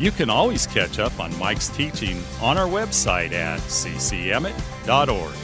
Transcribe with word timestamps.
you 0.00 0.10
can 0.10 0.30
always 0.30 0.66
catch 0.66 0.98
up 0.98 1.20
on 1.20 1.38
Mike's 1.38 1.68
teaching 1.68 2.22
on 2.40 2.56
our 2.56 2.66
website 2.66 3.32
at 3.32 3.60
ccemmett.org. 3.60 5.34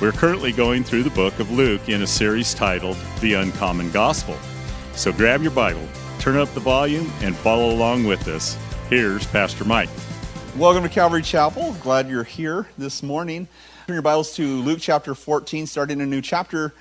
We're 0.00 0.10
currently 0.10 0.50
going 0.50 0.82
through 0.82 1.04
the 1.04 1.10
book 1.10 1.38
of 1.38 1.52
Luke 1.52 1.88
in 1.88 2.02
a 2.02 2.06
series 2.06 2.52
titled 2.52 2.96
The 3.20 3.34
Uncommon 3.34 3.92
Gospel. 3.92 4.36
So 4.94 5.12
grab 5.12 5.40
your 5.40 5.52
Bible, 5.52 5.86
turn 6.18 6.36
up 6.36 6.52
the 6.52 6.58
volume, 6.58 7.12
and 7.20 7.36
follow 7.36 7.70
along 7.70 8.06
with 8.06 8.26
us. 8.26 8.58
Here's 8.90 9.24
Pastor 9.28 9.64
Mike. 9.64 9.88
Welcome 10.56 10.82
to 10.82 10.88
Calvary 10.88 11.22
Chapel. 11.22 11.76
Glad 11.80 12.08
you're 12.08 12.24
here 12.24 12.66
this 12.76 13.04
morning. 13.04 13.46
Turn 13.86 13.94
your 13.94 14.02
Bibles 14.02 14.34
to 14.34 14.62
Luke 14.62 14.80
chapter 14.80 15.14
14, 15.14 15.68
starting 15.68 16.00
a 16.00 16.06
new 16.06 16.20
chapter, 16.20 16.74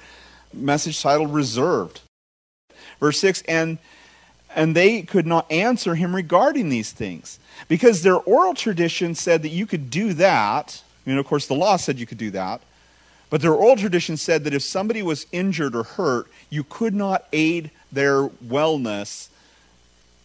message 0.52 1.00
titled 1.00 1.32
Reserved. 1.36 2.02
Verse 3.00 3.20
6 3.20 3.44
And 3.44 3.78
and 4.56 4.76
they 4.76 5.02
could 5.02 5.28
not 5.28 5.52
answer 5.52 5.96
him 5.96 6.16
regarding 6.16 6.70
these 6.70 6.92
things 6.92 7.40
because 7.68 8.02
their 8.04 8.18
oral 8.18 8.54
tradition 8.54 9.16
said 9.16 9.42
that 9.44 9.50
you 9.50 9.66
could 9.66 9.90
do 9.90 10.14
that. 10.14 10.82
You 11.06 11.14
know, 11.14 11.20
of 11.20 11.28
course, 11.28 11.48
the 11.48 11.56
law 11.56 11.78
said 11.78 12.00
you 12.00 12.06
could 12.06 12.18
do 12.18 12.32
that. 12.32 12.62
But 13.30 13.42
their 13.42 13.54
oral 13.54 13.76
tradition 13.76 14.16
said 14.16 14.44
that 14.44 14.54
if 14.54 14.62
somebody 14.62 15.02
was 15.02 15.26
injured 15.32 15.76
or 15.76 15.84
hurt, 15.84 16.28
you 16.50 16.64
could 16.64 16.94
not 16.94 17.26
aid 17.34 17.72
their 17.92 18.28
wellness 18.28 19.30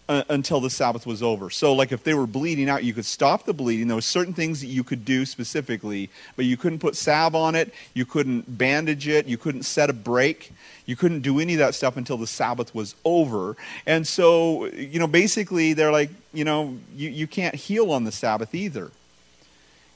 uh, 0.08 0.24
until 0.30 0.60
the 0.60 0.70
Sabbath 0.70 1.06
was 1.06 1.22
over. 1.22 1.50
So, 1.50 1.74
like 1.74 1.92
if 1.92 2.02
they 2.02 2.14
were 2.14 2.26
bleeding 2.26 2.68
out, 2.68 2.82
you 2.82 2.94
could 2.94 3.04
stop 3.04 3.44
the 3.44 3.52
bleeding. 3.52 3.88
There 3.88 3.96
were 3.96 4.00
certain 4.00 4.32
things 4.32 4.60
that 4.60 4.68
you 4.68 4.82
could 4.82 5.04
do 5.04 5.26
specifically, 5.26 6.08
but 6.36 6.46
you 6.46 6.56
couldn't 6.56 6.78
put 6.78 6.96
salve 6.96 7.34
on 7.34 7.54
it, 7.54 7.74
you 7.94 8.06
couldn't 8.06 8.58
bandage 8.58 9.06
it, 9.06 9.26
you 9.26 9.36
couldn't 9.36 9.64
set 9.64 9.90
a 9.90 9.92
break, 9.92 10.52
you 10.86 10.96
couldn't 10.96 11.20
do 11.20 11.38
any 11.40 11.54
of 11.54 11.58
that 11.58 11.74
stuff 11.74 11.96
until 11.96 12.16
the 12.16 12.26
Sabbath 12.26 12.74
was 12.74 12.94
over. 13.04 13.56
And 13.86 14.06
so, 14.06 14.66
you 14.66 14.98
know, 14.98 15.06
basically 15.06 15.74
they're 15.74 15.92
like, 15.92 16.10
you 16.32 16.44
know, 16.44 16.78
you, 16.96 17.10
you 17.10 17.26
can't 17.26 17.54
heal 17.54 17.92
on 17.92 18.04
the 18.04 18.12
Sabbath 18.12 18.54
either. 18.54 18.90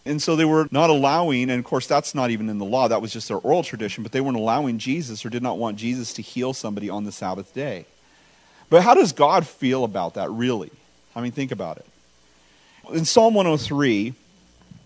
And 0.05 0.21
so 0.21 0.35
they 0.35 0.45
were 0.45 0.67
not 0.71 0.91
allowing, 0.91 1.49
and 1.49 1.59
of 1.59 1.65
course 1.65 1.87
that's 1.87 2.15
not 2.15 2.31
even 2.31 2.49
in 2.51 2.59
the 2.59 2.65
law, 2.65 2.89
that 2.89 3.01
was 3.01 3.13
just 3.13 3.29
their 3.29 3.39
oral 3.39 3.63
tradition, 3.63 4.03
but 4.03 4.13
they 4.13 4.21
weren't 4.21 4.37
allowing 4.37 4.79
Jesus 4.79 5.25
or 5.25 5.31
did 5.31 5.43
not 5.43 5.59
want 5.59 5.77
Jesus 5.77 6.13
to 6.15 6.23
heal 6.23 6.53
somebody 6.53 6.91
on 6.91 7.05
the 7.05 7.13
Sabbath 7.13 7.55
day. 7.55 7.87
But 8.73 8.83
how 8.83 8.95
does 8.95 9.13
God 9.13 9.47
feel 9.47 9.85
about 9.85 10.15
that, 10.15 10.31
really? 10.31 10.71
I 11.15 11.21
mean, 11.21 11.33
think 11.33 11.53
about 11.53 11.77
it. 11.77 11.85
In 12.91 13.05
Psalm 13.05 13.35
103, 13.35 14.15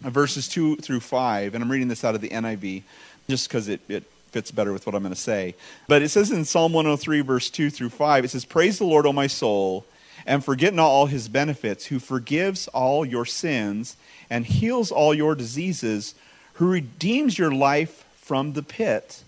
verses 0.00 0.48
2 0.48 0.78
through 0.78 0.98
5, 0.98 1.54
and 1.54 1.62
I'm 1.62 1.70
reading 1.70 1.86
this 1.86 2.02
out 2.02 2.16
of 2.16 2.20
the 2.20 2.30
NIV 2.30 2.82
just 3.28 3.48
because 3.48 3.68
it, 3.68 3.80
it 3.88 4.02
fits 4.32 4.50
better 4.50 4.72
with 4.72 4.86
what 4.86 4.96
I'm 4.96 5.02
going 5.02 5.14
to 5.14 5.20
say. 5.20 5.54
But 5.86 6.02
it 6.02 6.08
says 6.08 6.32
in 6.32 6.44
Psalm 6.44 6.72
103, 6.72 7.20
verse 7.20 7.48
2 7.48 7.70
through 7.70 7.90
5, 7.90 8.24
it 8.24 8.32
says, 8.32 8.44
Praise 8.44 8.80
the 8.80 8.84
Lord, 8.84 9.06
O 9.06 9.12
my 9.12 9.28
soul, 9.28 9.86
and 10.26 10.44
forget 10.44 10.74
not 10.74 10.88
all 10.88 11.06
his 11.06 11.28
benefits, 11.28 11.86
who 11.86 12.00
forgives 12.00 12.66
all 12.66 13.06
your 13.06 13.24
sins 13.24 13.96
and 14.28 14.46
heals 14.46 14.90
all 14.90 15.14
your 15.14 15.36
diseases, 15.36 16.16
who 16.54 16.68
redeems 16.68 17.38
your 17.38 17.52
life 17.52 18.04
from 18.16 18.54
the 18.54 18.64
pit 18.64 19.22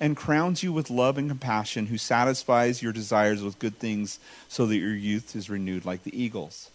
and 0.00 0.16
crowns 0.16 0.62
you 0.62 0.72
with 0.72 0.90
love 0.90 1.18
and 1.18 1.28
compassion, 1.28 1.86
who 1.86 1.98
satisfies 1.98 2.82
your 2.82 2.92
desires 2.92 3.42
with 3.42 3.58
good 3.58 3.78
things 3.78 4.18
so 4.48 4.66
that 4.66 4.76
your 4.76 4.94
youth 4.94 5.36
is 5.36 5.50
renewed 5.50 5.84
like 5.84 6.02
the 6.02 6.20
eagles. 6.20 6.70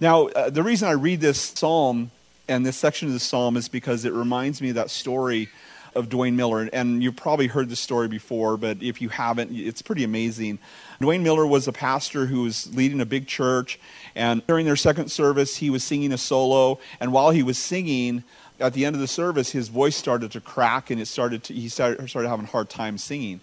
Now, 0.00 0.26
uh, 0.28 0.50
the 0.50 0.62
reason 0.62 0.88
I 0.88 0.92
read 0.92 1.20
this 1.20 1.40
psalm 1.40 2.10
and 2.48 2.66
this 2.66 2.76
section 2.76 3.08
of 3.08 3.14
the 3.14 3.20
psalm 3.20 3.56
is 3.56 3.68
because 3.68 4.04
it 4.04 4.12
reminds 4.12 4.60
me 4.60 4.70
of 4.70 4.74
that 4.74 4.90
story 4.90 5.48
of 5.94 6.08
Duane 6.08 6.36
Miller. 6.36 6.68
And 6.72 7.02
you've 7.02 7.16
probably 7.16 7.48
heard 7.48 7.68
this 7.68 7.80
story 7.80 8.08
before, 8.08 8.56
but 8.56 8.82
if 8.82 9.02
you 9.02 9.08
haven't, 9.08 9.50
it's 9.52 9.82
pretty 9.82 10.04
amazing. 10.04 10.58
Duane 11.00 11.22
Miller 11.22 11.46
was 11.46 11.68
a 11.68 11.72
pastor 11.72 12.26
who 12.26 12.42
was 12.42 12.74
leading 12.74 13.00
a 13.00 13.06
big 13.06 13.26
church, 13.26 13.78
and 14.14 14.46
during 14.46 14.66
their 14.66 14.76
second 14.76 15.10
service, 15.10 15.56
he 15.56 15.70
was 15.70 15.84
singing 15.84 16.12
a 16.12 16.18
solo. 16.18 16.78
And 17.00 17.12
while 17.12 17.30
he 17.30 17.42
was 17.42 17.58
singing, 17.58 18.24
at 18.60 18.72
the 18.72 18.84
end 18.84 18.96
of 18.96 19.00
the 19.00 19.08
service, 19.08 19.50
his 19.50 19.68
voice 19.68 19.96
started 19.96 20.32
to 20.32 20.40
crack 20.40 20.90
and 20.90 21.00
it 21.00 21.06
started 21.06 21.44
to, 21.44 21.54
he 21.54 21.68
started, 21.68 22.08
started 22.08 22.28
having 22.28 22.46
a 22.46 22.48
hard 22.48 22.68
time 22.68 22.98
singing. 22.98 23.40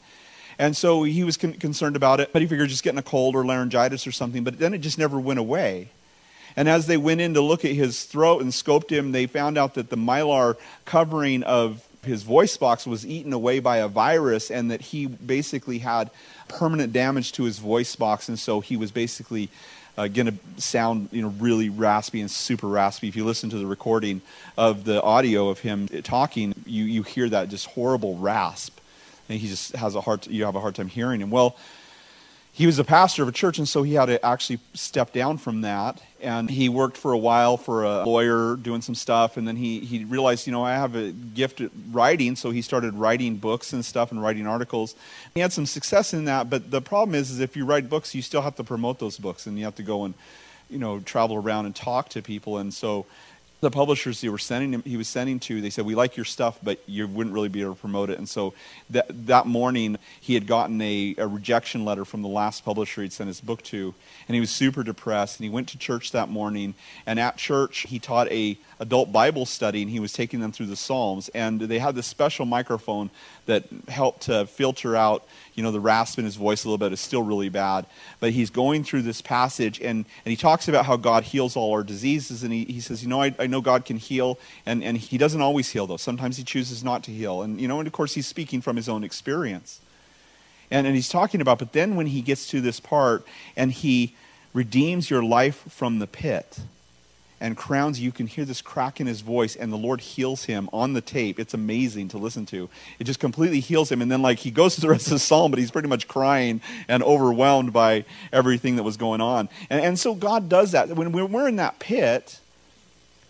And 0.57 0.75
so 0.75 1.03
he 1.03 1.23
was 1.23 1.37
con- 1.37 1.53
concerned 1.53 1.95
about 1.95 2.19
it, 2.19 2.31
but 2.31 2.41
he 2.41 2.47
figured 2.47 2.69
just 2.69 2.83
getting 2.83 2.99
a 2.99 3.03
cold 3.03 3.35
or 3.35 3.45
laryngitis 3.45 4.07
or 4.07 4.11
something, 4.11 4.43
but 4.43 4.59
then 4.59 4.73
it 4.73 4.79
just 4.79 4.97
never 4.97 5.19
went 5.19 5.39
away. 5.39 5.89
And 6.55 6.69
as 6.69 6.87
they 6.87 6.97
went 6.97 7.19
in 7.19 7.33
to 7.33 7.41
look 7.41 7.65
at 7.65 7.71
his 7.71 8.05
throat 8.05 8.41
and 8.41 8.51
scoped 8.51 8.89
him, 8.89 9.11
they 9.11 9.27
found 9.27 9.57
out 9.57 9.73
that 9.73 9.89
the 9.89 9.97
mylar 9.97 10.55
covering 10.85 11.43
of 11.43 11.85
his 12.03 12.23
voice 12.23 12.55
box 12.55 12.87
was 12.87 13.05
eaten 13.05 13.33
away 13.33 13.59
by 13.59 13.77
a 13.77 13.87
virus 13.87 14.49
and 14.49 14.71
that 14.71 14.81
he 14.81 15.07
basically 15.07 15.79
had 15.79 16.11
permanent 16.47 16.93
damage 16.93 17.33
to 17.33 17.43
his 17.43 17.59
voice 17.59 17.95
box. 17.95 18.29
And 18.29 18.39
so 18.39 18.61
he 18.61 18.77
was 18.77 18.91
basically 18.91 19.49
uh, 19.97 20.07
going 20.07 20.27
to 20.27 20.61
sound 20.61 21.09
you 21.11 21.21
know 21.21 21.29
really 21.39 21.69
raspy 21.69 22.21
and 22.21 22.29
super 22.29 22.67
raspy. 22.67 23.07
If 23.07 23.15
you 23.15 23.25
listen 23.25 23.49
to 23.51 23.57
the 23.57 23.65
recording 23.65 24.21
of 24.57 24.83
the 24.83 25.01
audio 25.01 25.49
of 25.49 25.59
him 25.59 25.87
talking, 26.03 26.53
you 26.65 26.83
you 26.83 27.03
hear 27.03 27.29
that 27.29 27.49
just 27.49 27.67
horrible 27.67 28.17
rasp, 28.17 28.79
and 29.29 29.39
he 29.39 29.47
just 29.47 29.75
has 29.75 29.95
a 29.95 30.01
hard 30.01 30.27
you 30.27 30.45
have 30.45 30.55
a 30.55 30.59
hard 30.61 30.75
time 30.75 30.87
hearing 30.87 31.21
him. 31.21 31.29
Well, 31.29 31.55
he 32.55 32.65
was 32.65 32.79
a 32.79 32.85
pastor 32.85 33.21
of 33.21 33.27
a 33.27 33.33
church, 33.33 33.57
and 33.57 33.67
so 33.67 33.83
he 33.83 33.95
had 33.95 34.05
to 34.05 34.25
actually 34.25 34.59
step 34.73 35.11
down 35.11 35.37
from 35.37 35.59
that. 35.61 36.01
And 36.21 36.49
he 36.49 36.69
worked 36.69 36.95
for 36.95 37.11
a 37.11 37.17
while 37.17 37.57
for 37.57 37.83
a 37.83 38.05
lawyer 38.05 38.55
doing 38.55 38.81
some 38.81 38.95
stuff, 38.95 39.35
and 39.35 39.45
then 39.45 39.57
he, 39.57 39.81
he 39.81 40.05
realized, 40.05 40.47
you 40.47 40.53
know, 40.53 40.63
I 40.63 40.75
have 40.75 40.95
a 40.95 41.11
gift 41.11 41.59
at 41.59 41.71
writing, 41.91 42.37
so 42.37 42.51
he 42.51 42.61
started 42.61 42.93
writing 42.93 43.35
books 43.35 43.73
and 43.73 43.83
stuff 43.83 44.09
and 44.09 44.23
writing 44.23 44.47
articles. 44.47 44.95
He 45.33 45.41
had 45.41 45.51
some 45.51 45.65
success 45.65 46.13
in 46.13 46.23
that, 46.25 46.49
but 46.49 46.71
the 46.71 46.81
problem 46.81 47.13
is, 47.13 47.29
is 47.29 47.41
if 47.41 47.57
you 47.57 47.65
write 47.65 47.89
books, 47.89 48.15
you 48.15 48.21
still 48.21 48.41
have 48.41 48.55
to 48.55 48.63
promote 48.63 48.99
those 48.99 49.17
books, 49.17 49.47
and 49.47 49.59
you 49.59 49.65
have 49.65 49.75
to 49.75 49.83
go 49.83 50.05
and, 50.05 50.13
you 50.69 50.79
know, 50.79 51.01
travel 51.01 51.35
around 51.35 51.65
and 51.65 51.75
talk 51.75 52.07
to 52.09 52.21
people. 52.21 52.57
And 52.57 52.73
so 52.73 53.05
the 53.61 53.71
publishers 53.71 54.21
he, 54.21 54.29
were 54.29 54.37
sending 54.37 54.73
him, 54.73 54.83
he 54.83 54.97
was 54.97 55.07
sending 55.07 55.39
to, 55.39 55.61
they 55.61 55.69
said, 55.69 55.85
We 55.85 55.95
like 55.95 56.17
your 56.17 56.25
stuff, 56.25 56.59
but 56.61 56.79
you 56.87 57.07
wouldn't 57.07 57.33
really 57.33 57.49
be 57.49 57.61
able 57.61 57.75
to 57.75 57.79
promote 57.79 58.09
it. 58.09 58.17
And 58.17 58.27
so 58.27 58.53
that, 58.89 59.05
that 59.27 59.47
morning, 59.47 59.97
he 60.19 60.33
had 60.33 60.45
gotten 60.45 60.81
a, 60.81 61.15
a 61.17 61.27
rejection 61.27 61.85
letter 61.85 62.05
from 62.05 62.21
the 62.21 62.27
last 62.27 62.65
publisher 62.65 63.01
he'd 63.01 63.13
sent 63.13 63.27
his 63.27 63.41
book 63.41 63.63
to, 63.63 63.93
and 64.27 64.35
he 64.35 64.41
was 64.41 64.51
super 64.51 64.83
depressed. 64.83 65.39
And 65.39 65.45
he 65.45 65.49
went 65.49 65.69
to 65.69 65.77
church 65.77 66.11
that 66.11 66.29
morning, 66.29 66.75
and 67.05 67.19
at 67.19 67.37
church, 67.37 67.85
he 67.87 67.97
taught 67.97 68.29
a 68.31 68.57
adult 68.79 69.11
Bible 69.11 69.45
study, 69.45 69.81
and 69.81 69.89
he 69.89 69.99
was 69.99 70.11
taking 70.11 70.41
them 70.41 70.51
through 70.51 70.67
the 70.67 70.75
Psalms. 70.75 71.29
And 71.29 71.61
they 71.61 71.79
had 71.79 71.95
this 71.95 72.07
special 72.07 72.45
microphone 72.45 73.09
that 73.45 73.63
helped 73.87 74.23
to 74.23 74.45
filter 74.47 74.95
out 74.95 75.25
you 75.55 75.63
know, 75.63 75.71
the 75.71 75.79
rasp 75.79 76.19
in 76.19 76.25
his 76.25 76.35
voice 76.35 76.63
a 76.63 76.67
little 76.67 76.77
bit 76.77 76.91
is 76.91 76.99
still 76.99 77.21
really 77.21 77.49
bad. 77.49 77.85
But 78.19 78.31
he's 78.31 78.49
going 78.49 78.83
through 78.83 79.03
this 79.03 79.21
passage 79.21 79.79
and, 79.79 80.05
and 80.25 80.29
he 80.29 80.35
talks 80.35 80.67
about 80.67 80.85
how 80.85 80.97
God 80.97 81.23
heals 81.23 81.55
all 81.55 81.71
our 81.71 81.83
diseases. 81.83 82.43
And 82.43 82.51
he, 82.51 82.65
he 82.65 82.81
says, 82.81 83.01
you 83.01 83.09
know, 83.09 83.21
I 83.21 83.44
know 83.47 83.61
God 83.61 83.85
can 83.85 83.97
heal. 83.97 84.39
And, 84.65 84.83
and 84.83 84.97
he 84.97 85.17
doesn't 85.17 85.41
always 85.41 85.69
heal, 85.69 85.87
though. 85.87 85.97
Sometimes 85.97 86.37
he 86.37 86.43
chooses 86.43 86.83
not 86.83 87.03
to 87.03 87.11
heal. 87.11 87.41
And, 87.41 87.59
you 87.59 87.67
know, 87.67 87.79
and 87.79 87.87
of 87.87 87.93
course, 87.93 88.13
he's 88.13 88.27
speaking 88.27 88.61
from 88.61 88.75
his 88.75 88.89
own 88.89 89.03
experience. 89.03 89.79
And, 90.71 90.87
and 90.87 90.95
he's 90.95 91.09
talking 91.09 91.41
about, 91.41 91.59
but 91.59 91.73
then 91.73 91.95
when 91.95 92.07
he 92.07 92.21
gets 92.21 92.47
to 92.47 92.61
this 92.61 92.79
part 92.79 93.25
and 93.55 93.71
he 93.71 94.15
redeems 94.53 95.09
your 95.09 95.23
life 95.23 95.63
from 95.69 95.99
the 95.99 96.07
pit 96.07 96.59
and 97.41 97.57
crowns 97.57 97.99
you 97.99 98.11
can 98.11 98.27
hear 98.27 98.45
this 98.45 98.61
crack 98.61 99.01
in 99.01 99.07
his 99.07 99.21
voice 99.21 99.55
and 99.55 99.71
the 99.71 99.77
lord 99.77 99.99
heals 99.99 100.45
him 100.45 100.69
on 100.71 100.93
the 100.93 101.01
tape 101.01 101.39
it's 101.39 101.53
amazing 101.53 102.07
to 102.07 102.17
listen 102.17 102.45
to 102.45 102.69
it 102.97 103.03
just 103.03 103.19
completely 103.19 103.59
heals 103.59 103.91
him 103.91 104.01
and 104.01 104.09
then 104.09 104.21
like 104.21 104.39
he 104.39 104.51
goes 104.51 104.75
to 104.75 104.81
the 104.81 104.89
rest 104.89 105.07
of 105.07 105.13
the 105.13 105.19
psalm 105.19 105.51
but 105.51 105.59
he's 105.59 105.71
pretty 105.71 105.87
much 105.87 106.07
crying 106.07 106.61
and 106.87 107.03
overwhelmed 107.03 107.73
by 107.73 108.05
everything 108.31 108.77
that 108.77 108.83
was 108.83 108.97
going 108.97 109.21
on 109.21 109.49
and, 109.69 109.83
and 109.83 109.99
so 109.99 110.15
god 110.15 110.47
does 110.47 110.71
that 110.71 110.87
when 110.89 111.11
we're 111.11 111.47
in 111.47 111.57
that 111.57 111.77
pit 111.79 112.39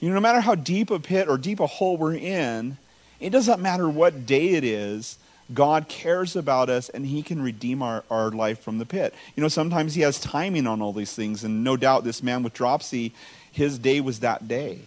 you 0.05 0.11
know 0.11 0.15
no 0.15 0.21
matter 0.21 0.41
how 0.41 0.55
deep 0.55 0.91
a 0.91 0.99
pit 0.99 1.27
or 1.27 1.37
deep 1.37 1.59
a 1.59 1.67
hole 1.67 1.97
we're 1.97 2.15
in 2.15 2.77
it 3.19 3.31
doesn't 3.31 3.61
matter 3.61 3.89
what 3.89 4.25
day 4.25 4.49
it 4.49 4.63
is 4.63 5.17
God 5.53 5.87
cares 5.87 6.35
about 6.35 6.69
us 6.69 6.89
and 6.89 7.05
He 7.05 7.21
can 7.21 7.41
redeem 7.41 7.81
our, 7.83 8.03
our 8.09 8.31
life 8.31 8.61
from 8.61 8.79
the 8.79 8.85
pit. 8.85 9.13
You 9.35 9.43
know, 9.43 9.47
sometimes 9.47 9.93
He 9.93 10.01
has 10.01 10.19
timing 10.19 10.65
on 10.65 10.81
all 10.81 10.91
these 10.91 11.13
things, 11.13 11.43
and 11.43 11.63
no 11.63 11.77
doubt 11.77 12.03
this 12.03 12.23
man 12.23 12.41
with 12.41 12.53
dropsy, 12.53 13.13
his 13.51 13.79
day 13.79 14.01
was 14.01 14.19
that 14.19 14.47
day. 14.47 14.79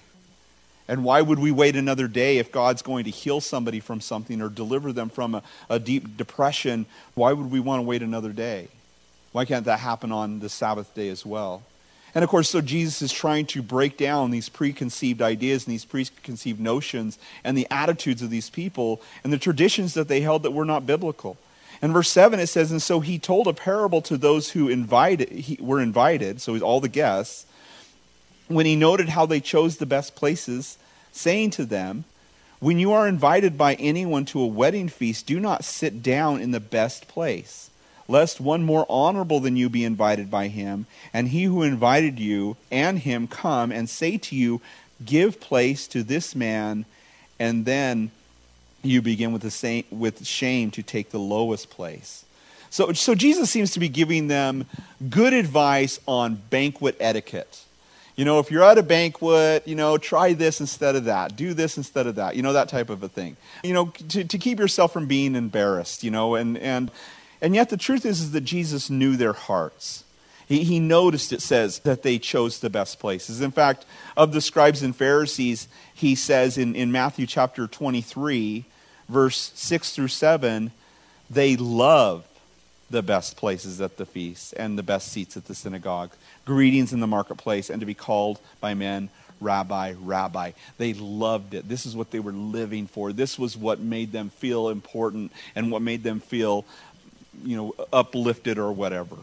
And 0.88 1.04
why 1.04 1.22
would 1.22 1.38
we 1.38 1.50
wait 1.50 1.76
another 1.76 2.08
day 2.08 2.38
if 2.38 2.50
God's 2.50 2.82
going 2.82 3.04
to 3.04 3.10
heal 3.10 3.40
somebody 3.40 3.80
from 3.80 4.00
something 4.00 4.42
or 4.42 4.48
deliver 4.48 4.92
them 4.92 5.10
from 5.10 5.34
a, 5.34 5.42
a 5.70 5.78
deep 5.78 6.16
depression? 6.16 6.86
Why 7.14 7.32
would 7.32 7.50
we 7.50 7.60
want 7.60 7.78
to 7.78 7.82
wait 7.82 8.02
another 8.02 8.32
day? 8.32 8.68
Why 9.32 9.44
can't 9.44 9.66
that 9.66 9.80
happen 9.80 10.12
on 10.12 10.40
the 10.40 10.48
Sabbath 10.48 10.94
day 10.94 11.08
as 11.08 11.24
well? 11.24 11.62
And 12.14 12.24
of 12.24 12.30
course, 12.30 12.48
so 12.48 12.60
Jesus 12.60 13.02
is 13.02 13.12
trying 13.12 13.46
to 13.46 13.62
break 13.62 13.96
down 13.96 14.30
these 14.30 14.48
preconceived 14.48 15.20
ideas 15.20 15.66
and 15.66 15.72
these 15.72 15.84
preconceived 15.84 16.58
notions 16.58 17.18
and 17.44 17.56
the 17.56 17.66
attitudes 17.70 18.22
of 18.22 18.30
these 18.30 18.50
people 18.50 19.02
and 19.22 19.32
the 19.32 19.38
traditions 19.38 19.94
that 19.94 20.08
they 20.08 20.20
held 20.20 20.42
that 20.42 20.52
were 20.52 20.64
not 20.64 20.86
biblical. 20.86 21.36
In 21.80 21.92
verse 21.92 22.10
7, 22.10 22.40
it 22.40 22.48
says, 22.48 22.72
And 22.72 22.82
so 22.82 23.00
he 23.00 23.18
told 23.18 23.46
a 23.46 23.52
parable 23.52 24.02
to 24.02 24.16
those 24.16 24.50
who 24.50 24.68
invited, 24.68 25.30
he, 25.30 25.58
were 25.60 25.80
invited, 25.80 26.40
so 26.40 26.58
all 26.60 26.80
the 26.80 26.88
guests, 26.88 27.46
when 28.48 28.66
he 28.66 28.74
noted 28.74 29.10
how 29.10 29.26
they 29.26 29.40
chose 29.40 29.76
the 29.76 29.86
best 29.86 30.16
places, 30.16 30.78
saying 31.12 31.50
to 31.50 31.64
them, 31.64 32.04
When 32.58 32.78
you 32.78 32.92
are 32.92 33.06
invited 33.06 33.56
by 33.56 33.74
anyone 33.74 34.24
to 34.26 34.40
a 34.40 34.46
wedding 34.46 34.88
feast, 34.88 35.26
do 35.26 35.38
not 35.38 35.64
sit 35.64 36.02
down 36.02 36.40
in 36.40 36.50
the 36.50 36.60
best 36.60 37.06
place, 37.06 37.70
lest 38.08 38.40
one 38.40 38.62
more 38.62 38.86
honorable 38.88 39.38
than 39.38 39.56
you 39.56 39.68
be 39.68 39.84
invited 39.84 40.30
by 40.30 40.48
him, 40.48 40.86
and 41.12 41.28
he 41.28 41.44
who 41.44 41.62
invited 41.62 42.18
you 42.18 42.56
and 42.70 42.98
him 42.98 43.28
come 43.28 43.70
and 43.70 43.88
say 43.88 44.16
to 44.16 44.34
you, 44.34 44.60
Give 45.04 45.38
place 45.38 45.86
to 45.88 46.02
this 46.02 46.34
man, 46.34 46.84
and 47.38 47.64
then 47.64 48.10
you 48.82 49.00
begin 49.00 49.32
with, 49.32 49.42
the 49.42 49.50
same, 49.50 49.84
with 49.90 50.26
shame 50.26 50.72
to 50.72 50.82
take 50.82 51.10
the 51.10 51.20
lowest 51.20 51.70
place. 51.70 52.24
So, 52.70 52.92
so 52.92 53.14
Jesus 53.14 53.48
seems 53.50 53.70
to 53.72 53.80
be 53.80 53.88
giving 53.88 54.26
them 54.26 54.66
good 55.08 55.32
advice 55.32 56.00
on 56.08 56.34
banquet 56.50 56.96
etiquette. 56.98 57.62
You 58.16 58.24
know, 58.24 58.40
if 58.40 58.50
you're 58.50 58.64
at 58.64 58.76
a 58.76 58.82
banquet, 58.82 59.66
you 59.68 59.76
know, 59.76 59.96
try 59.96 60.32
this 60.32 60.60
instead 60.60 60.96
of 60.96 61.04
that. 61.04 61.36
Do 61.36 61.54
this 61.54 61.76
instead 61.76 62.08
of 62.08 62.16
that. 62.16 62.34
You 62.34 62.42
know, 62.42 62.52
that 62.52 62.68
type 62.68 62.90
of 62.90 63.04
a 63.04 63.08
thing. 63.08 63.36
You 63.62 63.72
know, 63.72 63.86
to, 64.08 64.24
to 64.24 64.38
keep 64.38 64.58
yourself 64.58 64.92
from 64.92 65.06
being 65.06 65.36
embarrassed, 65.36 66.02
you 66.02 66.10
know, 66.10 66.34
and, 66.34 66.58
and, 66.58 66.90
and 67.40 67.54
yet 67.54 67.70
the 67.70 67.76
truth 67.76 68.04
is, 68.04 68.20
is 68.20 68.32
that 68.32 68.42
Jesus 68.42 68.90
knew 68.90 69.16
their 69.16 69.32
hearts. 69.32 70.04
He, 70.46 70.64
he 70.64 70.80
noticed, 70.80 71.32
it 71.32 71.42
says, 71.42 71.80
that 71.80 72.02
they 72.02 72.18
chose 72.18 72.58
the 72.58 72.70
best 72.70 72.98
places. 72.98 73.40
In 73.40 73.50
fact, 73.50 73.84
of 74.16 74.32
the 74.32 74.40
scribes 74.40 74.82
and 74.82 74.96
Pharisees, 74.96 75.68
he 75.94 76.14
says 76.14 76.56
in, 76.56 76.74
in 76.74 76.90
Matthew 76.90 77.26
chapter 77.26 77.66
23, 77.66 78.64
verse 79.08 79.52
6 79.54 79.94
through 79.94 80.08
7, 80.08 80.72
they 81.28 81.56
love 81.56 82.24
the 82.90 83.02
best 83.02 83.36
places 83.36 83.80
at 83.82 83.98
the 83.98 84.06
feast 84.06 84.54
and 84.56 84.78
the 84.78 84.82
best 84.82 85.12
seats 85.12 85.36
at 85.36 85.44
the 85.44 85.54
synagogue, 85.54 86.10
greetings 86.46 86.94
in 86.94 87.00
the 87.00 87.06
marketplace, 87.06 87.68
and 87.68 87.80
to 87.80 87.86
be 87.86 87.94
called 87.94 88.40
by 88.60 88.72
men 88.72 89.10
rabbi, 89.40 89.94
rabbi. 90.00 90.52
They 90.78 90.94
loved 90.94 91.54
it. 91.54 91.68
This 91.68 91.86
is 91.86 91.96
what 91.96 92.10
they 92.10 92.20
were 92.20 92.32
living 92.32 92.86
for. 92.86 93.12
This 93.12 93.38
was 93.38 93.56
what 93.56 93.80
made 93.80 94.12
them 94.12 94.30
feel 94.30 94.68
important 94.68 95.32
and 95.54 95.70
what 95.70 95.82
made 95.82 96.02
them 96.02 96.20
feel, 96.20 96.64
you 97.44 97.56
know, 97.56 97.74
uplifted 97.92 98.58
or 98.58 98.72
whatever. 98.72 99.16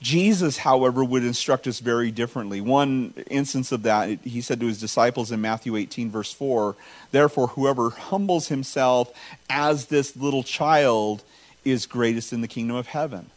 Jesus, 0.00 0.58
however, 0.58 1.02
would 1.02 1.24
instruct 1.24 1.66
us 1.66 1.80
very 1.80 2.12
differently. 2.12 2.60
One 2.60 3.14
instance 3.28 3.72
of 3.72 3.82
that, 3.82 4.20
he 4.22 4.40
said 4.40 4.60
to 4.60 4.66
his 4.66 4.80
disciples 4.80 5.32
in 5.32 5.40
Matthew 5.40 5.74
18, 5.76 6.10
verse 6.10 6.32
4 6.32 6.76
Therefore, 7.10 7.48
whoever 7.48 7.90
humbles 7.90 8.48
himself 8.48 9.12
as 9.50 9.86
this 9.86 10.16
little 10.16 10.44
child 10.44 11.24
is 11.64 11.86
greatest 11.86 12.32
in 12.32 12.42
the 12.42 12.48
kingdom 12.48 12.76
of 12.76 12.86
heaven. 12.86 13.30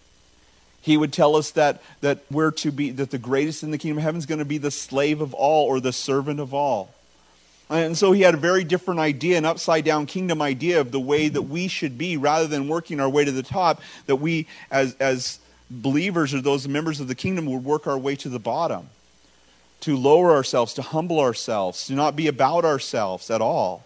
He 0.81 0.97
would 0.97 1.13
tell 1.13 1.35
us 1.35 1.51
that, 1.51 1.81
that 2.01 2.19
we're 2.29 2.51
to 2.51 2.71
be, 2.71 2.91
that 2.91 3.11
the 3.11 3.17
greatest 3.17 3.63
in 3.63 3.71
the 3.71 3.77
kingdom 3.77 3.99
of 3.99 4.03
heaven 4.03 4.19
is 4.19 4.25
going 4.25 4.39
to 4.39 4.45
be 4.45 4.57
the 4.57 4.71
slave 4.71 5.21
of 5.21 5.33
all 5.33 5.67
or 5.67 5.79
the 5.79 5.93
servant 5.93 6.39
of 6.39 6.53
all. 6.53 6.93
And 7.71 7.97
so 7.97 8.11
he 8.11 8.21
had 8.21 8.33
a 8.33 8.37
very 8.37 8.65
different 8.65 8.99
idea, 8.99 9.37
an 9.37 9.45
upside 9.45 9.85
down 9.85 10.05
kingdom 10.05 10.41
idea 10.41 10.81
of 10.81 10.91
the 10.91 10.99
way 10.99 11.29
that 11.29 11.43
we 11.43 11.69
should 11.69 11.97
be 11.97 12.17
rather 12.17 12.45
than 12.45 12.67
working 12.67 12.99
our 12.99 13.09
way 13.09 13.23
to 13.23 13.31
the 13.31 13.43
top, 13.43 13.81
that 14.07 14.17
we, 14.17 14.45
as, 14.69 14.93
as 14.95 15.39
believers 15.69 16.33
or 16.33 16.41
those 16.41 16.67
members 16.67 16.99
of 16.99 17.07
the 17.07 17.15
kingdom 17.15 17.45
would 17.45 17.63
work 17.63 17.87
our 17.87 17.97
way 17.97 18.15
to 18.17 18.27
the 18.27 18.39
bottom, 18.39 18.89
to 19.79 19.95
lower 19.95 20.31
ourselves, 20.31 20.73
to 20.73 20.81
humble 20.81 21.21
ourselves, 21.21 21.87
to 21.87 21.93
not 21.93 22.15
be 22.15 22.27
about 22.27 22.65
ourselves 22.65 23.31
at 23.31 23.39
all, 23.39 23.85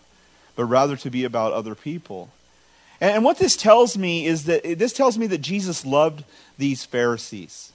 but 0.55 0.65
rather 0.65 0.97
to 0.97 1.11
be 1.11 1.23
about 1.23 1.53
other 1.53 1.75
people. 1.75 2.31
And 2.99 3.23
what 3.23 3.37
this 3.37 3.55
tells 3.55 3.97
me 3.97 4.25
is 4.25 4.45
that 4.45 4.79
this 4.79 4.93
tells 4.93 5.17
me 5.17 5.27
that 5.27 5.39
Jesus 5.39 5.85
loved 5.85 6.23
these 6.57 6.83
Pharisees. 6.85 7.71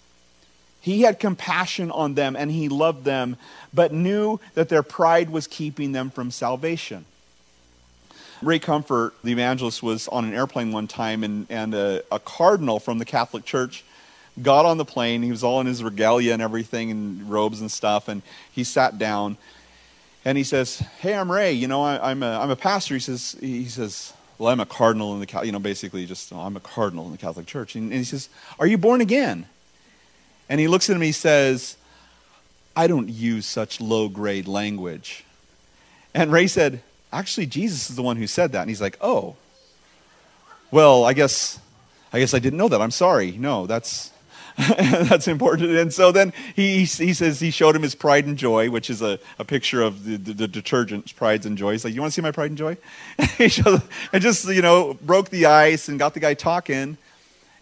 He 0.80 1.02
had 1.02 1.20
compassion 1.20 1.90
on 1.90 2.14
them 2.14 2.36
and 2.36 2.50
he 2.50 2.68
loved 2.68 3.04
them, 3.04 3.36
but 3.72 3.92
knew 3.92 4.40
that 4.54 4.68
their 4.68 4.82
pride 4.82 5.30
was 5.30 5.46
keeping 5.46 5.92
them 5.92 6.10
from 6.10 6.30
salvation. 6.30 7.04
Ray 8.42 8.58
Comfort, 8.58 9.14
the 9.22 9.32
evangelist, 9.32 9.82
was 9.82 10.08
on 10.08 10.24
an 10.24 10.32
airplane 10.32 10.72
one 10.72 10.86
time, 10.86 11.22
and, 11.22 11.46
and 11.50 11.74
a, 11.74 12.02
a 12.10 12.18
cardinal 12.18 12.80
from 12.80 12.98
the 12.98 13.04
Catholic 13.04 13.44
Church 13.44 13.84
got 14.40 14.64
on 14.64 14.78
the 14.78 14.84
plane. 14.84 15.22
He 15.22 15.30
was 15.30 15.44
all 15.44 15.60
in 15.60 15.66
his 15.66 15.84
regalia 15.84 16.32
and 16.32 16.40
everything, 16.40 16.90
and 16.90 17.30
robes 17.30 17.60
and 17.60 17.70
stuff. 17.70 18.08
And 18.08 18.22
he 18.50 18.64
sat 18.64 18.96
down, 18.98 19.36
and 20.24 20.38
he 20.38 20.44
says, 20.44 20.78
"Hey, 21.00 21.14
I'm 21.14 21.30
Ray. 21.30 21.52
You 21.52 21.68
know, 21.68 21.82
I, 21.82 22.10
am 22.10 22.22
a 22.22 22.38
I'm 22.38 22.48
a 22.48 22.56
pastor." 22.56 22.94
He 22.94 23.00
says, 23.00 23.36
"He 23.40 23.66
says, 23.66 24.14
well, 24.38 24.50
I'm 24.50 24.60
a 24.60 24.66
cardinal 24.66 25.12
in 25.12 25.20
the 25.20 25.40
you 25.44 25.52
know 25.52 25.58
basically 25.58 26.06
just 26.06 26.32
oh, 26.32 26.40
I'm 26.40 26.56
a 26.56 26.60
cardinal 26.60 27.04
in 27.04 27.12
the 27.12 27.18
Catholic 27.18 27.44
Church." 27.44 27.74
And, 27.74 27.90
and 27.90 27.98
he 27.98 28.04
says, 28.04 28.30
"Are 28.58 28.66
you 28.66 28.78
born 28.78 29.02
again?" 29.02 29.46
And 30.50 30.60
he 30.60 30.68
looks 30.68 30.90
at 30.90 30.96
him. 30.96 31.02
He 31.02 31.12
says, 31.12 31.78
"I 32.76 32.86
don't 32.86 33.08
use 33.08 33.46
such 33.46 33.80
low 33.80 34.08
grade 34.08 34.46
language." 34.46 35.24
And 36.12 36.30
Ray 36.30 36.46
said, 36.46 36.82
"Actually, 37.10 37.46
Jesus 37.46 37.88
is 37.88 37.96
the 37.96 38.02
one 38.02 38.18
who 38.18 38.26
said 38.26 38.52
that." 38.52 38.60
And 38.60 38.68
he's 38.68 38.82
like, 38.82 38.98
"Oh." 39.00 39.36
Well, 40.70 41.04
I 41.04 41.14
guess 41.14 41.58
I 42.12 42.18
guess 42.20 42.34
I 42.34 42.38
didn't 42.38 42.58
know 42.58 42.68
that. 42.68 42.80
I'm 42.80 42.90
sorry. 42.90 43.32
No, 43.32 43.66
that's 43.66 44.10
that's 44.78 45.28
important. 45.28 45.70
And 45.70 45.92
so 45.92 46.12
then 46.12 46.32
he, 46.54 46.84
he 46.84 47.14
says 47.14 47.40
he 47.40 47.50
showed 47.50 47.74
him 47.74 47.82
his 47.82 47.94
pride 47.94 48.26
and 48.26 48.36
joy, 48.36 48.68
which 48.70 48.90
is 48.90 49.00
a, 49.00 49.18
a 49.38 49.44
picture 49.44 49.82
of 49.82 50.04
the, 50.04 50.16
the, 50.16 50.32
the 50.32 50.48
detergent, 50.48 51.14
Pride 51.16 51.46
and 51.46 51.56
Joy. 51.56 51.72
He's 51.72 51.84
like, 51.84 51.94
You 51.94 52.00
want 52.00 52.12
to 52.12 52.14
see 52.14 52.22
my 52.22 52.32
pride 52.32 52.50
and 52.50 52.58
joy? 52.58 52.76
and 53.18 54.22
just, 54.22 54.48
you 54.48 54.62
know, 54.62 54.94
broke 54.94 55.30
the 55.30 55.46
ice 55.46 55.88
and 55.88 55.98
got 55.98 56.14
the 56.14 56.20
guy 56.20 56.34
talking 56.34 56.98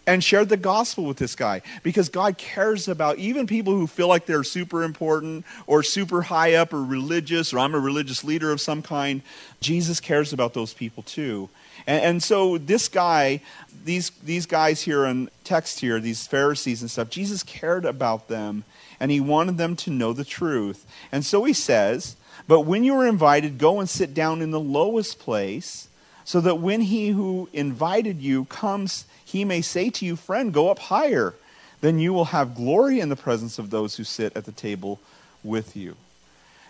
and 0.09 0.25
shared 0.25 0.49
the 0.49 0.57
gospel 0.57 1.05
with 1.05 1.19
this 1.19 1.35
guy 1.35 1.61
because 1.83 2.09
God 2.09 2.39
cares 2.39 2.89
about 2.89 3.19
even 3.19 3.47
people 3.47 3.75
who 3.75 3.87
feel 3.87 4.09
like 4.09 4.25
they're 4.25 4.43
super 4.43 4.83
important 4.83 5.45
or 5.67 5.83
super 5.83 6.23
high 6.23 6.55
up 6.55 6.73
or 6.73 6.83
religious 6.83 7.53
or 7.53 7.59
I'm 7.59 7.75
a 7.75 7.79
religious 7.79 8.25
leader 8.25 8.51
of 8.51 8.59
some 8.59 8.81
kind. 8.81 9.21
Jesus 9.61 10.01
cares 10.01 10.33
about 10.33 10.55
those 10.55 10.73
people 10.73 11.03
too. 11.03 11.51
And, 11.87 12.03
and 12.03 12.23
so 12.23 12.57
this 12.57 12.89
guy, 12.89 13.43
these, 13.85 14.09
these 14.25 14.47
guys 14.47 14.81
here 14.81 15.05
in 15.05 15.29
text 15.45 15.81
here, 15.81 16.01
these 16.01 16.27
Pharisees 16.27 16.81
and 16.81 16.91
stuff, 16.91 17.11
Jesus 17.11 17.43
cared 17.43 17.85
about 17.85 18.29
them 18.29 18.65
and 18.99 19.11
he 19.11 19.21
wanted 19.21 19.59
them 19.59 19.77
to 19.77 19.91
know 19.91 20.15
the 20.15 20.25
truth. 20.25 20.87
And 21.13 21.23
so 21.23 21.45
he 21.45 21.53
says, 21.53 22.17
But 22.49 22.61
when 22.61 22.83
you 22.83 22.95
are 22.99 23.07
invited, 23.07 23.59
go 23.59 23.79
and 23.79 23.89
sit 23.89 24.15
down 24.15 24.41
in 24.41 24.53
the 24.53 24.59
lowest 24.59 25.19
place, 25.19 25.89
so 26.25 26.43
that 26.43 26.57
when 26.57 26.83
he 26.83 27.09
who 27.09 27.49
invited 27.55 28.21
you 28.21 28.45
comes, 28.47 29.07
he 29.29 29.45
may 29.45 29.61
say 29.61 29.91
to 29.91 30.05
you, 30.05 30.17
Friend, 30.17 30.53
go 30.53 30.71
up 30.71 30.79
higher. 30.79 31.35
Then 31.81 31.99
you 31.99 32.13
will 32.13 32.27
have 32.27 32.55
glory 32.55 32.99
in 32.99 33.09
the 33.09 33.17
presence 33.17 33.59
of 33.59 33.71
those 33.71 33.97
who 33.97 34.05
sit 34.05 34.37
at 34.37 34.45
the 34.45 34.53
table 34.53 34.99
with 35.45 35.77
you. 35.77 35.97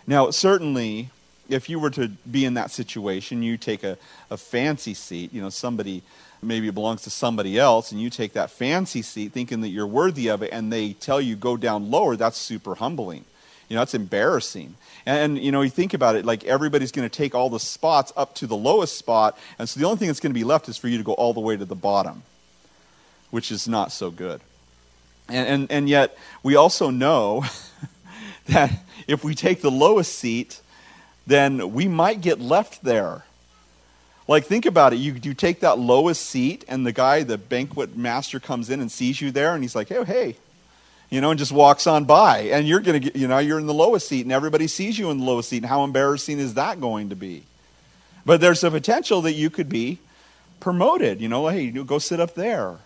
Now, 0.05 0.29
certainly, 0.29 1.09
if 1.47 1.69
you 1.69 1.79
were 1.79 1.89
to 1.91 2.09
be 2.29 2.45
in 2.45 2.53
that 2.53 2.69
situation, 2.69 3.41
you 3.41 3.57
take 3.57 3.83
a, 3.83 3.97
a 4.29 4.37
fancy 4.37 4.93
seat, 4.93 5.33
you 5.33 5.41
know, 5.41 5.49
somebody 5.49 6.03
maybe 6.41 6.67
it 6.67 6.75
belongs 6.75 7.01
to 7.03 7.09
somebody 7.09 7.57
else, 7.59 7.91
and 7.91 8.01
you 8.01 8.09
take 8.09 8.33
that 8.33 8.49
fancy 8.49 9.01
seat 9.01 9.31
thinking 9.33 9.61
that 9.61 9.69
you're 9.69 9.87
worthy 9.87 10.27
of 10.29 10.41
it, 10.41 10.49
and 10.53 10.71
they 10.71 10.93
tell 10.93 11.19
you 11.19 11.35
go 11.35 11.57
down 11.57 11.91
lower, 11.91 12.15
that's 12.15 12.37
super 12.37 12.75
humbling. 12.75 13.25
You 13.67 13.75
know, 13.75 13.81
that's 13.81 13.93
embarrassing. 13.93 14.75
And, 15.05 15.35
and 15.35 15.43
you 15.43 15.51
know, 15.51 15.61
you 15.61 15.69
think 15.69 15.93
about 15.93 16.15
it, 16.15 16.25
like 16.25 16.43
everybody's 16.45 16.91
going 16.91 17.07
to 17.07 17.15
take 17.15 17.35
all 17.35 17.49
the 17.49 17.59
spots 17.59 18.13
up 18.15 18.35
to 18.35 18.47
the 18.47 18.55
lowest 18.55 18.97
spot, 18.97 19.37
and 19.57 19.67
so 19.67 19.79
the 19.79 19.85
only 19.85 19.97
thing 19.97 20.07
that's 20.07 20.19
going 20.19 20.33
to 20.33 20.39
be 20.39 20.43
left 20.43 20.69
is 20.69 20.77
for 20.77 20.87
you 20.87 20.97
to 20.97 21.03
go 21.03 21.13
all 21.13 21.33
the 21.33 21.39
way 21.39 21.57
to 21.57 21.65
the 21.65 21.75
bottom, 21.75 22.23
which 23.31 23.51
is 23.51 23.67
not 23.67 23.91
so 23.91 24.11
good. 24.11 24.41
And, 25.27 25.47
and, 25.47 25.71
and 25.71 25.89
yet, 25.89 26.17
we 26.43 26.55
also 26.55 26.89
know 26.89 27.45
that 28.47 28.71
if 29.07 29.23
we 29.23 29.35
take 29.35 29.61
the 29.61 29.71
lowest 29.71 30.13
seat, 30.17 30.61
then 31.27 31.73
we 31.73 31.87
might 31.87 32.21
get 32.21 32.39
left 32.39 32.83
there. 32.83 33.23
Like, 34.27 34.45
think 34.45 34.65
about 34.65 34.93
it. 34.93 34.97
You, 34.97 35.13
you 35.23 35.33
take 35.33 35.61
that 35.61 35.79
lowest 35.79 36.25
seat, 36.25 36.63
and 36.67 36.85
the 36.85 36.91
guy, 36.91 37.23
the 37.23 37.37
banquet 37.37 37.97
master, 37.97 38.39
comes 38.39 38.69
in 38.69 38.79
and 38.79 38.91
sees 38.91 39.21
you 39.21 39.31
there, 39.31 39.53
and 39.53 39.63
he's 39.63 39.75
like, 39.75 39.89
hey, 39.89 40.03
hey, 40.03 40.35
you 41.09 41.21
know, 41.21 41.31
and 41.31 41.39
just 41.39 41.51
walks 41.51 41.87
on 41.87 42.05
by. 42.05 42.41
And 42.41 42.67
you're 42.67 42.79
going 42.79 43.01
to 43.01 43.09
get, 43.09 43.15
you 43.15 43.27
know, 43.27 43.39
you're 43.39 43.59
in 43.59 43.65
the 43.65 43.73
lowest 43.73 44.07
seat, 44.07 44.21
and 44.21 44.31
everybody 44.31 44.67
sees 44.67 44.99
you 44.99 45.09
in 45.09 45.19
the 45.19 45.23
lowest 45.25 45.49
seat. 45.49 45.57
And 45.57 45.65
how 45.65 45.83
embarrassing 45.83 46.39
is 46.39 46.53
that 46.55 46.79
going 46.79 47.09
to 47.09 47.15
be? 47.15 47.43
But 48.25 48.41
there's 48.41 48.63
a 48.63 48.69
potential 48.69 49.21
that 49.23 49.33
you 49.33 49.49
could 49.49 49.69
be 49.69 49.97
promoted. 50.59 51.21
You 51.21 51.29
know, 51.29 51.47
hey, 51.47 51.71
go 51.71 51.97
sit 51.97 52.19
up 52.19 52.35
there. 52.35 52.77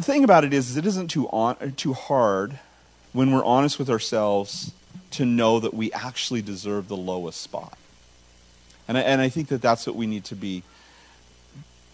The 0.00 0.06
thing 0.06 0.24
about 0.24 0.44
it 0.44 0.54
is, 0.54 0.70
is 0.70 0.76
it 0.78 0.86
isn't 0.86 1.08
too, 1.08 1.28
on, 1.28 1.72
too 1.72 1.92
hard 1.92 2.58
when 3.12 3.32
we're 3.32 3.44
honest 3.44 3.78
with 3.78 3.90
ourselves 3.90 4.72
to 5.10 5.26
know 5.26 5.60
that 5.60 5.74
we 5.74 5.92
actually 5.92 6.40
deserve 6.40 6.88
the 6.88 6.96
lowest 6.96 7.38
spot. 7.42 7.76
And 8.88 8.96
I, 8.96 9.02
and 9.02 9.20
I 9.20 9.28
think 9.28 9.48
that 9.48 9.60
that's 9.60 9.86
what 9.86 9.96
we 9.96 10.06
need 10.06 10.24
to 10.24 10.34
be 10.34 10.62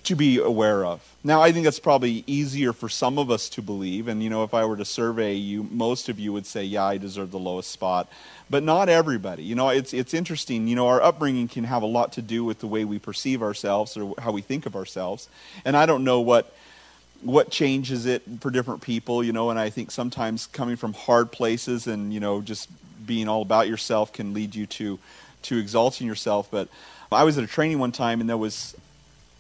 to 0.05 0.15
be 0.15 0.39
aware 0.39 0.85
of. 0.85 1.03
Now, 1.25 1.43
I 1.43 1.51
think 1.51 1.65
that's 1.65 1.81
probably 1.81 2.23
easier 2.29 2.73
for 2.73 2.89
some 2.89 3.19
of 3.19 3.29
us 3.29 3.49
to 3.49 3.61
believe. 3.61 4.07
And, 4.07 4.23
you 4.23 4.31
know, 4.31 4.45
if 4.45 4.55
I 4.55 4.65
were 4.67 4.77
to 4.77 4.85
survey 4.85 5.35
you, 5.35 5.65
most 5.65 6.09
of 6.09 6.21
you 6.21 6.33
would 6.33 6.47
say, 6.47 6.63
yeah, 6.63 6.85
I 6.85 6.99
deserve 6.99 7.33
the 7.33 7.41
lowest 7.41 7.73
spot. 7.73 8.09
But 8.49 8.63
not 8.63 8.89
everybody. 8.89 9.43
You 9.43 9.57
know, 9.57 9.71
it's, 9.71 9.93
it's 9.93 10.15
interesting. 10.15 10.69
You 10.69 10.77
know, 10.77 10.87
our 10.87 11.03
upbringing 11.03 11.49
can 11.49 11.65
have 11.65 11.83
a 11.83 11.87
lot 11.87 12.13
to 12.13 12.23
do 12.23 12.45
with 12.45 12.61
the 12.61 12.69
way 12.69 12.85
we 12.85 13.01
perceive 13.01 13.43
ourselves 13.43 13.97
or 13.97 14.15
how 14.19 14.31
we 14.31 14.43
think 14.43 14.65
of 14.65 14.77
ourselves. 14.77 15.29
And 15.65 15.77
I 15.77 15.87
don't 15.87 16.05
know 16.05 16.21
what 16.21 16.55
what 17.23 17.51
changes 17.51 18.07
it 18.07 18.23
for 18.41 18.51
different 18.51 18.83
people, 18.83 19.23
you 19.23 19.33
know, 19.33 19.51
and 19.51 19.59
I 19.59 19.71
think 19.71 19.91
sometimes 19.91 20.47
coming 20.47 20.77
from 20.77 20.93
hard 20.93 21.33
places 21.33 21.87
and, 21.87 22.13
you 22.13 22.21
know, 22.21 22.41
just 22.41 22.69
being 23.05 23.29
all 23.29 23.43
about 23.43 23.69
yourself 23.69 24.13
can 24.13 24.35
lead 24.35 24.55
you 24.55 24.67
to 24.67 24.99
to 25.43 25.59
exalting 25.59 26.07
yourself. 26.07 26.49
But 26.51 26.69
I 27.11 27.25
was 27.25 27.39
at 27.39 27.45
a 27.45 27.47
training 27.47 27.79
one 27.79 27.93
time 27.93 28.21
and 28.21 28.29
there 28.29 28.37
was 28.37 28.75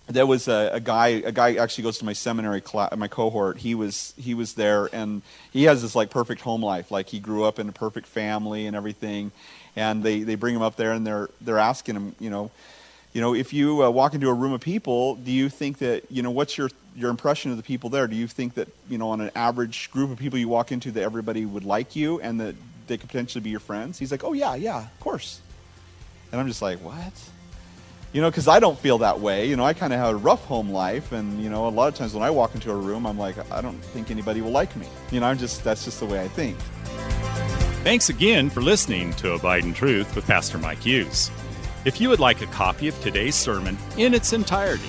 there 0.09 0.26
was 0.26 0.47
a, 0.47 0.71
a, 0.73 0.80
guy 0.80 1.09
a 1.09 1.33
guy 1.33 1.54
actually 1.56 1.83
goes 1.83 1.99
to 1.99 2.04
my 2.04 2.12
seminary 2.12 2.61
class 2.61 2.95
my 2.97 3.09
cohort. 3.09 3.59
He 3.59 3.75
was 3.75 4.14
he 4.16 4.35
was 4.35 4.54
there 4.54 4.88
and 4.92 5.23
he 5.52 5.64
has 5.64 5.83
this 5.83 5.95
like 5.95 6.11
perfect 6.11 6.42
home 6.42 6.62
life. 6.62 6.90
Like 6.90 7.09
he 7.09 7.18
grew 7.18 7.45
up 7.45 7.59
in 7.59 7.68
a 7.68 7.73
perfect 7.73 8.06
family 8.06 8.66
and 8.66 8.76
everything. 8.76 9.33
And 9.75 10.02
they 10.02 10.23
they 10.23 10.37
bring 10.37 10.54
him 10.54 10.62
up 10.62 10.76
there 10.76 10.92
and 10.92 11.06
they're 11.06 11.28
they're 11.40 11.59
asking 11.59 11.97
him 11.97 12.14
you 12.21 12.30
know 12.30 12.50
you 13.12 13.21
know 13.21 13.35
if 13.35 13.52
you 13.52 13.85
uh, 13.85 13.90
walk 13.90 14.14
into 14.14 14.28
a 14.28 14.35
room 14.35 14.52
of 14.52 14.61
people 14.61 15.16
do 15.16 15.33
you 15.33 15.49
think 15.49 15.78
that 15.78 16.04
you 16.11 16.23
know 16.23 16.30
what's 16.30 16.56
your 16.56 16.71
your 16.96 17.10
impression 17.10 17.50
of 17.50 17.56
the 17.56 17.62
people 17.62 17.90
there 17.90 18.06
do 18.06 18.16
you 18.16 18.26
think 18.26 18.54
that 18.54 18.68
you 18.88 18.98
know 18.98 19.10
on 19.10 19.20
an 19.20 19.30
average 19.34 19.90
group 19.90 20.10
of 20.10 20.18
people 20.18 20.38
you 20.38 20.48
walk 20.48 20.72
into 20.72 20.90
that 20.90 21.02
everybody 21.02 21.44
would 21.44 21.64
like 21.64 21.94
you 21.94 22.20
and 22.20 22.40
that 22.40 22.54
they 22.86 22.96
could 22.96 23.08
potentially 23.08 23.42
be 23.42 23.50
your 23.50 23.60
friends 23.60 23.98
he's 23.98 24.10
like 24.10 24.24
oh 24.24 24.32
yeah 24.32 24.54
yeah 24.54 24.78
of 24.78 25.00
course 25.00 25.40
and 26.32 26.40
i'm 26.40 26.48
just 26.48 26.62
like 26.62 26.78
what 26.78 27.12
you 28.16 28.22
know, 28.22 28.30
because 28.30 28.48
I 28.48 28.60
don't 28.60 28.78
feel 28.78 28.96
that 28.98 29.20
way. 29.20 29.46
You 29.46 29.56
know, 29.56 29.64
I 29.64 29.74
kind 29.74 29.92
of 29.92 29.98
have 29.98 30.14
a 30.14 30.16
rough 30.16 30.42
home 30.46 30.70
life, 30.70 31.12
and 31.12 31.38
you 31.42 31.50
know, 31.50 31.66
a 31.66 31.68
lot 31.68 31.88
of 31.88 31.96
times 31.96 32.14
when 32.14 32.22
I 32.22 32.30
walk 32.30 32.54
into 32.54 32.70
a 32.70 32.74
room, 32.74 33.06
I'm 33.06 33.18
like, 33.18 33.36
I 33.52 33.60
don't 33.60 33.78
think 33.78 34.10
anybody 34.10 34.40
will 34.40 34.52
like 34.52 34.74
me. 34.74 34.86
You 35.10 35.20
know, 35.20 35.26
I'm 35.26 35.36
just 35.36 35.62
that's 35.62 35.84
just 35.84 36.00
the 36.00 36.06
way 36.06 36.22
I 36.22 36.28
think. 36.28 36.56
Thanks 37.84 38.08
again 38.08 38.48
for 38.48 38.62
listening 38.62 39.12
to 39.14 39.34
Abide 39.34 39.64
in 39.64 39.74
Truth 39.74 40.16
with 40.16 40.26
Pastor 40.26 40.56
Mike 40.56 40.80
Hughes. 40.80 41.30
If 41.84 42.00
you 42.00 42.08
would 42.08 42.18
like 42.18 42.40
a 42.40 42.46
copy 42.46 42.88
of 42.88 42.98
today's 43.02 43.34
sermon 43.34 43.76
in 43.98 44.14
its 44.14 44.32
entirety, 44.32 44.88